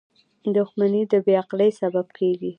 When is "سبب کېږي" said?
1.81-2.49